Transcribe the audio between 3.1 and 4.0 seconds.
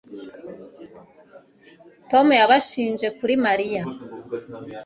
kuri Mariya